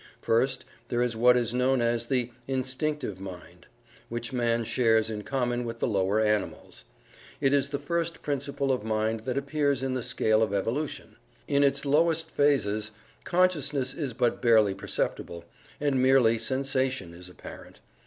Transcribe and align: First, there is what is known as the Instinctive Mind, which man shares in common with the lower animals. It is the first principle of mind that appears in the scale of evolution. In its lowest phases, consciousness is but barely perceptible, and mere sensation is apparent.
First, 0.19 0.65
there 0.87 1.03
is 1.03 1.15
what 1.15 1.37
is 1.37 1.53
known 1.53 1.79
as 1.79 2.07
the 2.07 2.31
Instinctive 2.47 3.19
Mind, 3.19 3.67
which 4.09 4.33
man 4.33 4.63
shares 4.63 5.11
in 5.11 5.21
common 5.21 5.63
with 5.63 5.77
the 5.77 5.87
lower 5.87 6.19
animals. 6.19 6.85
It 7.39 7.53
is 7.53 7.69
the 7.69 7.77
first 7.77 8.23
principle 8.23 8.71
of 8.71 8.83
mind 8.83 9.19
that 9.25 9.37
appears 9.37 9.83
in 9.83 9.93
the 9.93 10.01
scale 10.01 10.41
of 10.41 10.55
evolution. 10.55 11.17
In 11.47 11.63
its 11.63 11.85
lowest 11.85 12.31
phases, 12.31 12.89
consciousness 13.25 13.93
is 13.93 14.13
but 14.13 14.41
barely 14.41 14.73
perceptible, 14.73 15.45
and 15.79 16.01
mere 16.01 16.39
sensation 16.39 17.13
is 17.13 17.29
apparent. 17.29 17.79